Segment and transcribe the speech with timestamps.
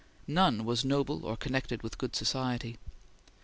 [0.25, 2.79] None was noble or connected with good society.